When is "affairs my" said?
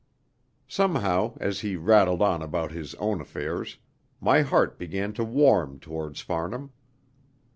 3.21-4.41